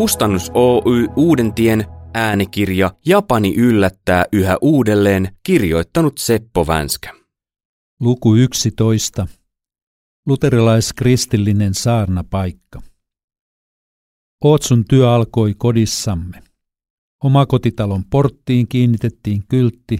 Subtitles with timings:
[0.00, 1.84] Kustannus Oy Uudentien
[2.14, 7.14] äänikirja Japani yllättää yhä uudelleen kirjoittanut Seppo Vänskä.
[8.00, 9.26] Luku 11.
[10.26, 12.82] Luterilaiskristillinen saarnapaikka.
[14.44, 16.42] Ootsun työ alkoi kodissamme.
[17.24, 19.98] Omakotitalon porttiin kiinnitettiin kyltti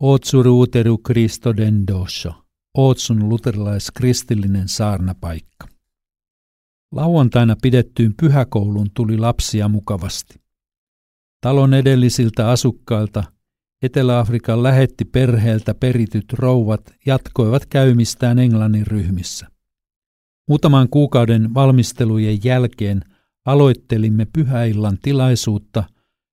[0.00, 2.32] Ootsuruuteru Cristo Dendosho,
[2.78, 5.75] Ootsun luterilaiskristillinen saarnapaikka.
[6.92, 10.40] Lauantaina pidettyyn pyhäkouluun tuli lapsia mukavasti.
[11.40, 13.24] Talon edellisiltä asukkailta
[13.82, 19.46] Etelä-Afrikan lähetti perheeltä perityt rouvat jatkoivat käymistään Englannin ryhmissä.
[20.48, 23.02] Muutaman kuukauden valmistelujen jälkeen
[23.44, 25.84] aloittelimme pyhäillan tilaisuutta,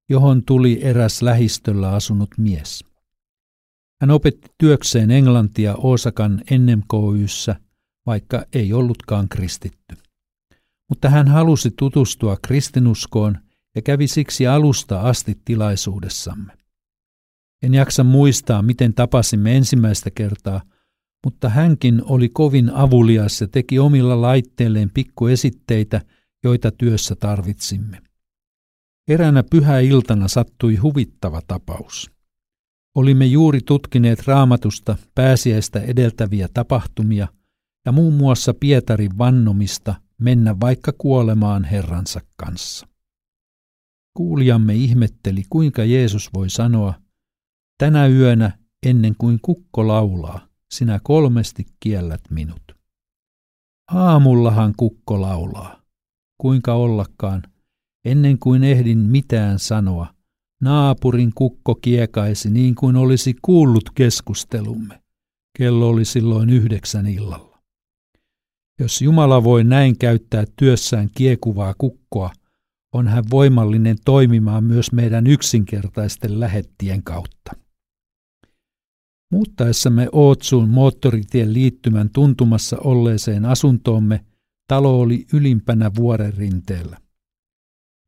[0.09, 2.85] johon tuli eräs lähistöllä asunut mies.
[4.01, 7.55] Hän opetti työkseen englantia Osakan NMKYssä,
[8.05, 10.02] vaikka ei ollutkaan kristitty
[10.93, 13.37] mutta hän halusi tutustua kristinuskoon
[13.75, 16.53] ja kävi siksi alusta asti tilaisuudessamme.
[17.63, 20.61] En jaksa muistaa, miten tapasimme ensimmäistä kertaa,
[21.25, 26.01] mutta hänkin oli kovin avulias ja teki omilla laitteilleen pikkuesitteitä,
[26.43, 28.01] joita työssä tarvitsimme.
[29.07, 32.11] Eräänä pyhäiltana sattui huvittava tapaus.
[32.95, 37.27] Olimme juuri tutkineet raamatusta pääsiäistä edeltäviä tapahtumia
[37.85, 42.87] ja muun muassa Pietarin vannomista mennä vaikka kuolemaan Herransa kanssa.
[44.17, 46.93] Kuulijamme ihmetteli, kuinka Jeesus voi sanoa,
[47.77, 52.61] tänä yönä ennen kuin kukko laulaa, sinä kolmesti kiellät minut.
[53.91, 55.81] Aamullahan kukko laulaa.
[56.37, 57.43] Kuinka ollakaan,
[58.05, 60.13] ennen kuin ehdin mitään sanoa,
[60.61, 65.03] naapurin kukko kiekaisi niin kuin olisi kuullut keskustelumme.
[65.57, 67.52] Kello oli silloin yhdeksän illalla.
[68.79, 72.31] Jos Jumala voi näin käyttää työssään kiekuvaa kukkoa,
[72.93, 77.51] on hän voimallinen toimimaan myös meidän yksinkertaisten lähettien kautta.
[79.31, 84.25] Muuttaessamme Ootsuun moottoritien liittymän tuntumassa olleeseen asuntoomme
[84.67, 86.97] talo oli ylimpänä vuoren rinteellä.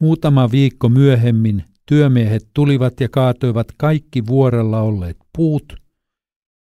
[0.01, 5.73] Muutama viikko myöhemmin työmiehet tulivat ja kaatoivat kaikki vuorella olleet puut–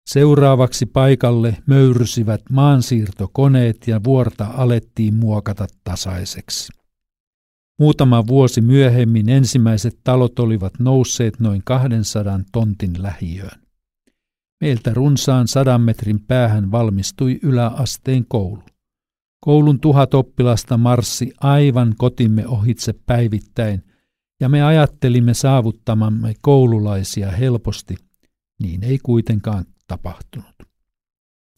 [0.05, 6.73] Seuraavaksi paikalle möyrsivät maansiirtokoneet ja vuorta alettiin muokata tasaiseksi.
[7.79, 13.61] Muutama vuosi myöhemmin ensimmäiset talot olivat nousseet noin 200 tontin lähiöön.
[14.61, 18.63] Meiltä runsaan sadan metrin päähän valmistui yläasteen koulu.
[19.39, 23.83] Koulun tuhat oppilasta marssi aivan kotimme ohitse päivittäin,
[24.39, 27.95] ja me ajattelimme saavuttamamme koululaisia helposti,
[28.61, 30.55] niin ei kuitenkaan tapahtunut.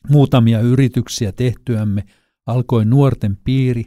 [0.09, 2.03] Muutamia yrityksiä tehtyämme
[2.46, 3.84] alkoi nuorten piiri,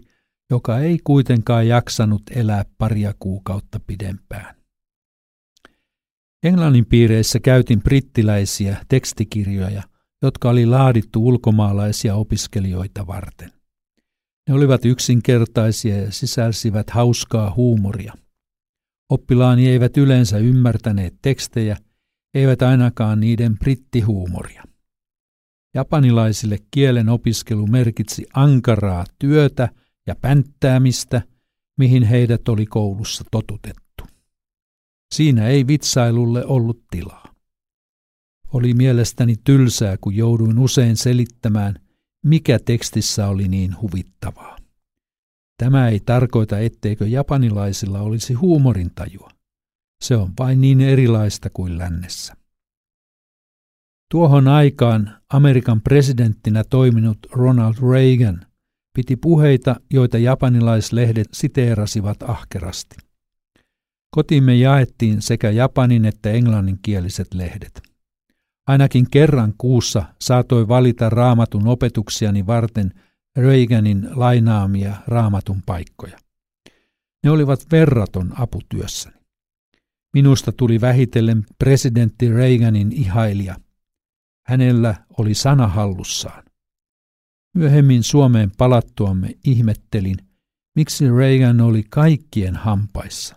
[0.51, 4.55] joka ei kuitenkaan jaksanut elää paria kuukautta pidempään.
[6.43, 9.83] Englannin piireissä käytin brittiläisiä tekstikirjoja,
[10.23, 13.53] jotka oli laadittu ulkomaalaisia opiskelijoita varten.
[14.49, 18.13] Ne olivat yksinkertaisia ja sisälsivät hauskaa huumoria.
[19.11, 21.77] Oppilaani eivät yleensä ymmärtäneet tekstejä–
[22.35, 24.65] eivät ainakaan niiden brittihuumoria.
[25.75, 29.69] Japanilaisille kielen opiskelu merkitsi ankaraa työtä
[30.07, 31.23] ja pänttäämistä,
[31.79, 34.05] mihin heidät oli koulussa totutettu.
[35.15, 37.35] Siinä ei vitsailulle ollut tilaa.
[38.53, 41.75] Oli mielestäni tylsää, kun jouduin usein selittämään,
[42.25, 44.57] mikä tekstissä oli niin huvittavaa.
[45.57, 49.31] Tämä ei tarkoita, etteikö japanilaisilla olisi huumorintajua.
[50.01, 52.35] Se on vain niin erilaista kuin lännessä.
[54.11, 58.47] Tuohon aikaan Amerikan presidenttinä toiminut Ronald Reagan
[58.95, 62.97] piti puheita, joita japanilaislehdet siteerasivat ahkerasti.
[64.11, 67.83] Kotimme jaettiin sekä japanin että englanninkieliset lehdet.
[68.67, 72.93] Ainakin kerran kuussa saatoi valita raamatun opetuksiani varten
[73.37, 76.19] Reaganin lainaamia raamatun paikkoja.
[77.25, 79.18] Ne olivat verraton aputyössäni.
[80.15, 83.57] Minusta tuli vähitellen presidentti Reaganin ihailija.
[84.47, 86.45] Hänellä oli sana hallussaan.
[87.55, 90.17] Myöhemmin Suomeen palattuamme ihmettelin,
[90.77, 93.37] miksi Reagan oli kaikkien hampaissa.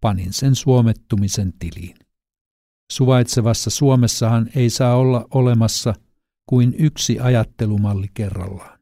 [0.00, 1.96] Panin sen suomettumisen tiliin.
[2.92, 5.94] Suvaitsevassa Suomessahan ei saa olla olemassa
[6.46, 8.78] kuin yksi ajattelumalli kerrallaan.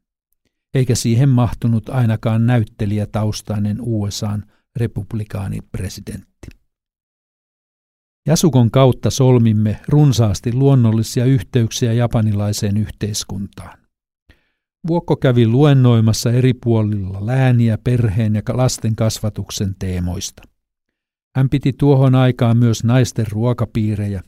[0.75, 4.45] Eikä siihen mahtunut ainakaan näyttelijätaustainen USAn
[4.77, 6.64] republikaanipresidentti.
[8.27, 13.79] Jasukon kautta solmimme runsaasti luonnollisia yhteyksiä japanilaiseen yhteiskuntaan.
[14.87, 20.43] Vuokko kävi luennoimassa eri puolilla lääniä perheen ja lasten kasvatuksen teemoista.
[21.37, 24.23] Hän piti tuohon aikaan myös naisten ruokapiirejä.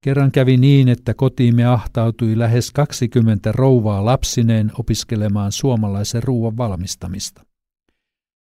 [0.00, 7.44] Kerran kävi niin, että kotiimme ahtautui lähes 20 rouvaa lapsineen opiskelemaan suomalaisen ruoan valmistamista.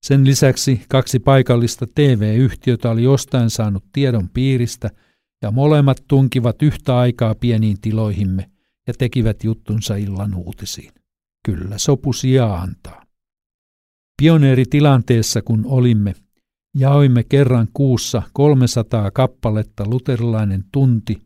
[0.05, 4.89] Sen lisäksi kaksi paikallista TV-yhtiötä oli jostain saanut tiedon piiristä
[5.41, 8.49] ja molemmat tunkivat yhtä aikaa pieniin tiloihimme
[8.87, 10.91] ja tekivät juttunsa illan uutisiin.
[11.45, 13.05] Kyllä sopu sijaa antaa.
[14.21, 16.13] Pioneeritilanteessa kun olimme,
[16.75, 21.21] jaoimme kerran kuussa 300 kappaletta luterilainen tunti,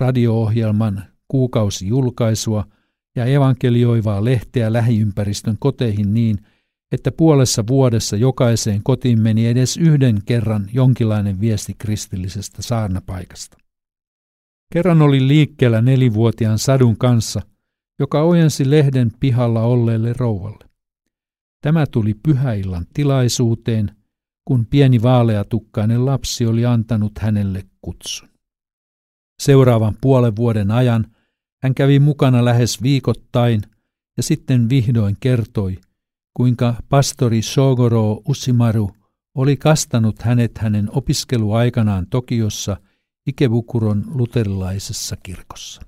[0.00, 2.64] radio-ohjelman kuukausijulkaisua
[3.16, 6.38] ja evankelioivaa lehteä lähiympäristön koteihin niin,
[6.92, 13.56] että puolessa vuodessa jokaiseen kotiin meni edes yhden kerran jonkinlainen viesti kristillisestä saarnapaikasta.
[14.72, 17.40] Kerran oli liikkeellä nelivuotiaan sadun kanssa,
[17.98, 20.68] joka ojensi lehden pihalla olleelle rouvalle.
[21.62, 23.96] Tämä tuli pyhäillan tilaisuuteen,
[24.44, 28.28] kun pieni vaaleatukkainen lapsi oli antanut hänelle kutsun.
[29.42, 31.06] Seuraavan puolen vuoden ajan
[31.62, 33.62] hän kävi mukana lähes viikoittain
[34.16, 35.78] ja sitten vihdoin kertoi,
[36.34, 38.90] kuinka pastori Shogoro Usimaru
[39.34, 42.76] oli kastanut hänet hänen opiskeluaikanaan Tokiossa
[43.26, 45.82] Ikebukuron luterilaisessa kirkossa.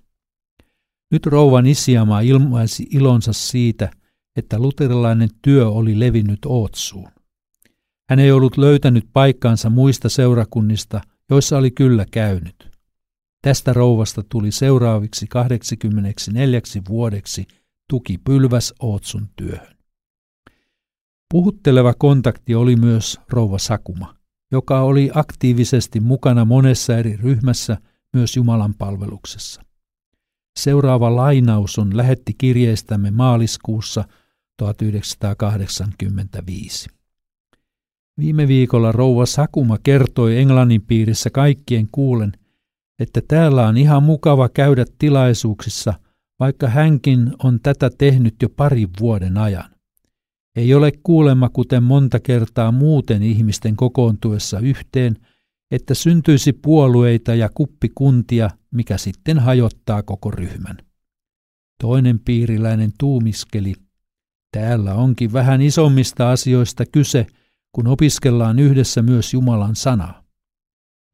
[1.11, 3.91] Nyt rouvan Isiama ilmaisi ilonsa siitä,
[4.37, 7.11] että luterilainen työ oli levinnyt Ootsuun.
[8.11, 11.01] Hän ei ollut löytänyt paikkaansa muista seurakunnista,
[11.31, 12.71] joissa oli kyllä käynyt.
[13.43, 17.47] Tästä rouvasta tuli seuraaviksi 84 vuodeksi
[17.89, 19.80] tuki pylväs Ootsun työhön.
[21.31, 24.15] Puhutteleva kontakti oli myös rouva Sakuma,
[24.53, 27.77] joka oli aktiivisesti mukana monessa eri ryhmässä
[28.13, 29.63] myös Jumalan palveluksessa.
[30.59, 34.05] Seuraava lainaus on lähetti kirjeestämme maaliskuussa
[34.59, 36.89] 1985.
[38.19, 42.33] Viime viikolla rouva Sakuma kertoi Englannin piirissä kaikkien kuulen,
[42.99, 45.95] että täällä on ihan mukava käydä tilaisuuksissa,
[46.41, 49.80] vaikka hänkin on tätä tehnyt jo parin vuoden ajan.
[50.57, 55.17] Ei ole kuulemma kuten monta kertaa muuten ihmisten kokoontuessa yhteen,
[55.71, 60.77] että syntyisi puolueita ja kuppikuntia, mikä sitten hajottaa koko ryhmän.
[61.83, 63.75] Toinen piiriläinen tuumiskeli.
[64.53, 67.27] Täällä onkin vähän isommista asioista kyse,
[67.73, 70.23] kun opiskellaan yhdessä myös Jumalan sanaa.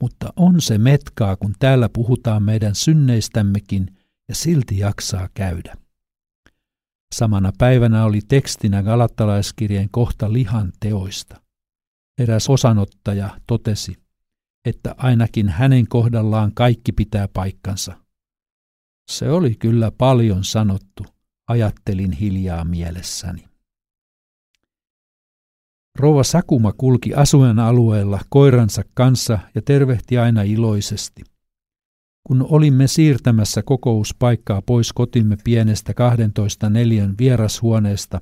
[0.03, 3.87] Mutta on se metkaa, kun täällä puhutaan meidän synneistämmekin
[4.29, 5.86] ja silti jaksaa käydä.
[7.17, 11.41] Samana päivänä oli tekstinä galattalaiskirjeen kohta lihan teoista.
[12.19, 13.97] Eräs osanottaja totesi,
[14.65, 17.97] että ainakin hänen kohdallaan kaikki pitää paikkansa.
[19.11, 21.07] Se oli kyllä paljon sanottu,
[21.49, 23.45] ajattelin hiljaa mielessäni.
[25.99, 31.23] Rouva Sakuma kulki asujan alueella koiransa kanssa ja tervehti aina iloisesti–
[32.27, 38.21] kun olimme siirtämässä kokouspaikkaa pois kotimme pienestä 12 neljän vierashuoneesta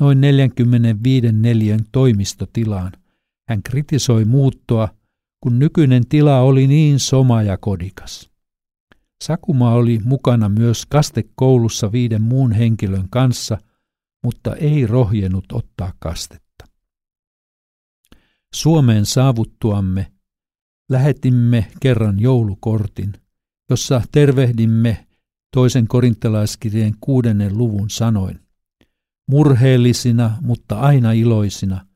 [0.00, 2.92] noin 45 neljän toimistotilaan,
[3.48, 4.88] hän kritisoi muuttoa,
[5.40, 8.30] kun nykyinen tila oli niin soma ja kodikas.
[9.24, 13.58] Sakuma oli mukana myös kastekoulussa viiden muun henkilön kanssa,
[14.24, 16.64] mutta ei rohjenut ottaa kastetta.
[18.54, 20.12] Suomeen saavuttuamme
[20.90, 23.12] lähetimme kerran joulukortin–
[23.70, 25.06] jossa tervehdimme
[25.54, 28.40] toisen korintalaiskirjeen kuudennen luvun sanoin.
[29.28, 31.86] Murheellisina, mutta aina iloisina,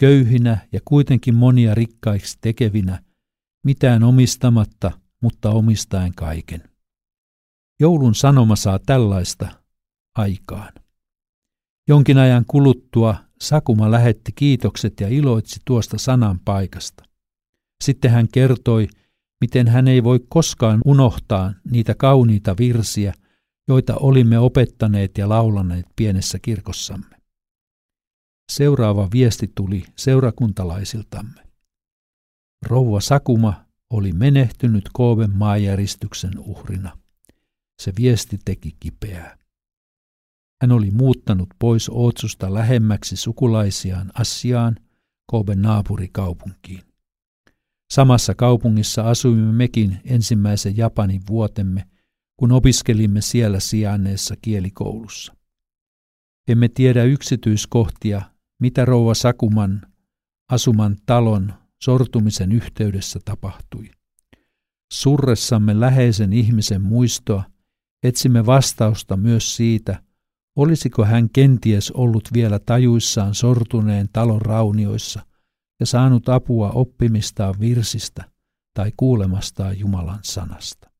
[0.00, 3.02] köyhinä ja kuitenkin monia rikkaiksi tekevinä,
[3.64, 6.62] mitään omistamatta, mutta omistaen kaiken.
[7.80, 9.48] Joulun sanoma saa tällaista
[10.14, 10.72] aikaan.
[11.88, 17.04] Jonkin ajan kuluttua Sakuma lähetti kiitokset ja iloitsi tuosta sanan paikasta.
[17.84, 18.88] Sitten hän kertoi,
[19.42, 23.14] miten hän ei voi koskaan unohtaa niitä kauniita virsiä,
[23.68, 27.16] joita olimme opettaneet ja laulaneet pienessä kirkossamme.
[28.52, 31.42] Seuraava viesti tuli seurakuntalaisiltamme.
[32.66, 36.98] Rouva Sakuma oli menehtynyt Kooven maajäristyksen uhrina.
[37.82, 39.38] Se viesti teki kipeää.
[40.62, 44.76] Hän oli muuttanut pois Ootsusta lähemmäksi sukulaisiaan Assiaan,
[45.26, 46.91] Kooben naapurikaupunkiin.
[47.92, 51.84] Samassa kaupungissa asuimme mekin ensimmäisen Japanin vuotemme,
[52.36, 55.34] kun opiskelimme siellä sijainneessa kielikoulussa.
[56.48, 58.22] Emme tiedä yksityiskohtia,
[58.60, 59.82] mitä rouva Sakuman
[60.50, 63.90] asuman talon sortumisen yhteydessä tapahtui.
[64.92, 67.44] Surressamme läheisen ihmisen muistoa
[68.02, 70.02] etsimme vastausta myös siitä,
[70.56, 75.20] Olisiko hän kenties ollut vielä tajuissaan sortuneen talon raunioissa
[75.82, 78.24] ja saanut apua oppimistaan virsistä
[78.74, 80.90] tai kuulemastaan Jumalan sanasta?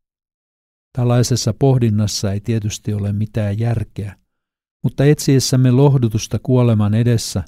[0.99, 4.17] Tällaisessa pohdinnassa ei tietysti ole mitään järkeä,
[4.83, 7.45] mutta etsiessämme lohdutusta kuoleman edessä,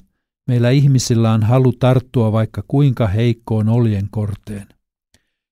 [0.47, 4.67] meillä ihmisillä on halu tarttua vaikka kuinka heikkoon oljen korteen.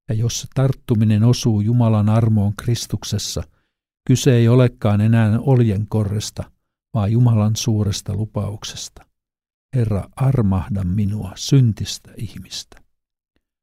[0.09, 3.43] Ja jos tarttuminen osuu Jumalan armoon Kristuksessa,
[4.07, 6.43] kyse ei olekaan enää oljen korresta,
[6.93, 9.12] vaan Jumalan suuresta lupauksesta.
[9.73, 12.81] Herra, armahda minua, syntistä ihmistä.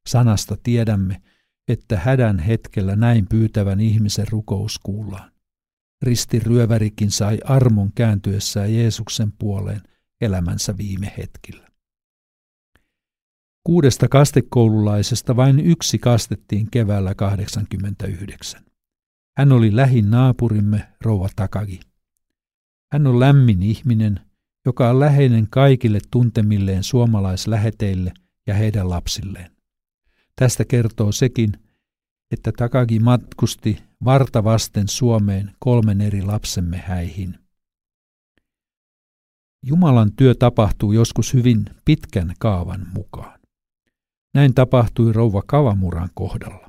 [0.09, 1.23] Sanasta tiedämme,
[1.69, 5.33] että hädän hetkellä näin pyytävän ihmisen rukous kuullaan.
[6.03, 9.81] Ristiryövärikin sai armon kääntyessään Jeesuksen puoleen
[10.21, 11.71] elämänsä viime hetkillä.
[13.65, 18.65] Kuudesta kastekoululaisesta vain yksi kastettiin keväällä 89.
[19.37, 21.81] Hän oli lähin naapurimme, rouva Takagi.
[22.93, 24.21] Hän on lämmin ihminen,
[24.67, 28.13] joka on läheinen kaikille tuntemilleen suomalaisläheteille
[28.47, 29.51] ja heidän lapsilleen.
[30.37, 31.53] Tästä kertoo sekin,
[32.31, 37.39] että Takagi matkusti varta vasten Suomeen kolmen eri lapsemme häihin.
[39.67, 43.41] Jumalan työ tapahtuu joskus hyvin pitkän kaavan mukaan.
[44.35, 46.67] Näin tapahtui rouva Kavamuran kohdalla.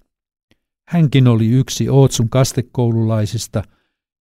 [0.87, 3.63] Hänkin oli yksi Ootsun kastekoululaisista,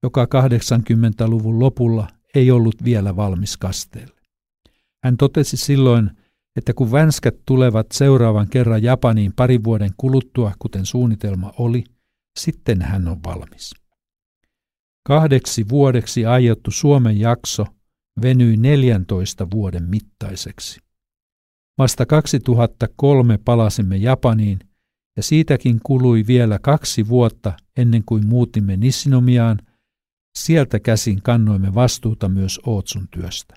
[0.02, 4.20] joka 80-luvun lopulla ei ollut vielä valmis kasteelle.
[5.04, 6.10] Hän totesi silloin,
[6.56, 11.84] että kun vänskät tulevat seuraavan kerran Japaniin pari vuoden kuluttua, kuten suunnitelma oli,
[12.38, 13.74] sitten hän on valmis.
[15.06, 17.66] Kahdeksi vuodeksi aiottu Suomen jakso
[18.22, 20.80] venyi 14 vuoden mittaiseksi.
[21.78, 24.58] Vasta 2003 palasimme Japaniin
[25.16, 29.58] ja siitäkin kului vielä kaksi vuotta ennen kuin muutimme Nisinomiaan.
[30.38, 33.54] Sieltä käsin kannoimme vastuuta myös Ootsun työstä.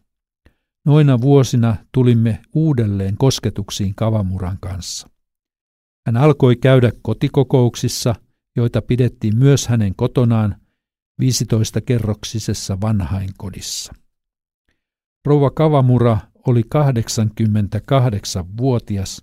[0.86, 5.10] Noina vuosina tulimme uudelleen kosketuksiin Kavamuran kanssa.
[6.06, 8.16] Hän alkoi käydä kotikokouksissa,
[8.56, 10.56] joita pidettiin myös hänen kotonaan
[11.22, 13.94] 15-kerroksisessa vanhainkodissa.
[15.26, 19.22] Rouva Kavamura oli 88-vuotias,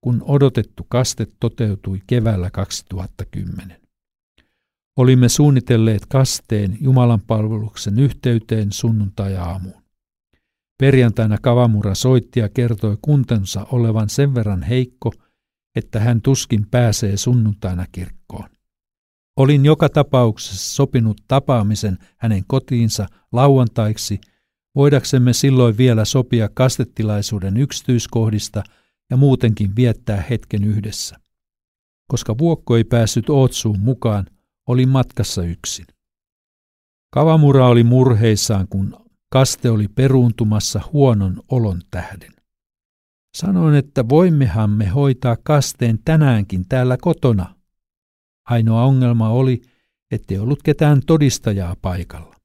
[0.00, 3.81] kun odotettu kaste toteutui keväällä 2010.
[4.96, 9.82] Olimme suunnitelleet kasteen Jumalan palveluksen yhteyteen sunnuntai-aamuun.
[10.78, 15.12] Perjantaina Kavamura soitti ja kertoi kuntensa olevan sen verran heikko,
[15.76, 18.48] että hän tuskin pääsee sunnuntaina kirkkoon.
[19.36, 24.20] Olin joka tapauksessa sopinut tapaamisen hänen kotiinsa lauantaiksi,
[24.74, 28.62] voidaksemme silloin vielä sopia kastetilaisuuden yksityiskohdista
[29.10, 31.16] ja muutenkin viettää hetken yhdessä.
[32.08, 34.26] Koska Vuokko ei päässyt Ootsuun mukaan,
[34.66, 35.86] oli matkassa yksin.
[37.10, 38.96] Kavamura oli murheissaan, kun
[39.32, 42.32] kaste oli peruuntumassa huonon olon tähden.
[43.36, 47.54] Sanoin, että voimmehan me hoitaa kasteen tänäänkin täällä kotona.
[48.44, 49.62] Ainoa ongelma oli,
[50.10, 52.36] ettei ollut ketään todistajaa paikalla.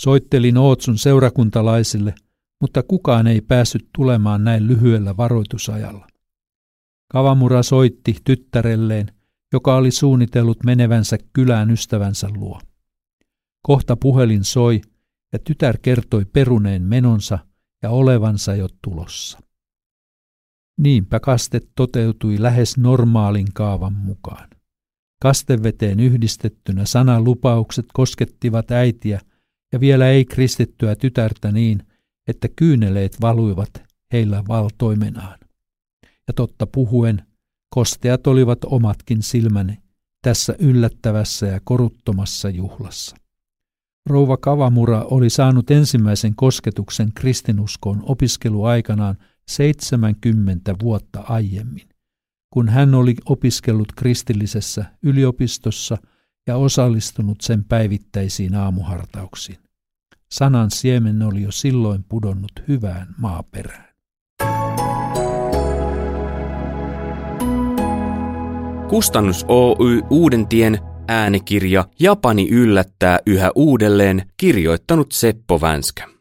[0.00, 2.14] Soittelin Ootsun seurakuntalaisille,
[2.60, 6.06] mutta kukaan ei päässyt tulemaan näin lyhyellä varoitusajalla.
[7.12, 9.12] Kavamura soitti tyttärelleen,
[9.52, 12.60] joka oli suunnitellut menevänsä kylään ystävänsä luo.
[13.62, 14.80] Kohta puhelin soi
[15.32, 17.38] ja tytär kertoi peruneen menonsa
[17.82, 19.38] ja olevansa jo tulossa.
[20.78, 24.48] Niinpä kaste toteutui lähes normaalin kaavan mukaan.
[25.22, 29.20] Kasteveteen yhdistettynä sanalupaukset koskettivat äitiä
[29.72, 31.82] ja vielä ei kristittyä tytärtä niin,
[32.28, 33.70] että kyyneleet valuivat
[34.12, 35.38] heillä valtoimenaan.
[36.28, 37.26] Ja totta puhuen,
[37.74, 39.78] kosteat olivat omatkin silmäni
[40.22, 43.16] tässä yllättävässä ja koruttomassa juhlassa.
[44.06, 51.88] Rouva Kavamura oli saanut ensimmäisen kosketuksen kristinuskoon opiskeluaikanaan 70 vuotta aiemmin,
[52.50, 55.98] kun hän oli opiskellut kristillisessä yliopistossa
[56.46, 59.58] ja osallistunut sen päivittäisiin aamuhartauksiin.
[60.32, 63.91] Sanan siemen oli jo silloin pudonnut hyvään maaperään.
[68.92, 76.12] Kustannus Oy Uudentien äänikirja Japani yllättää yhä uudelleen kirjoittanut Seppo Vänskä.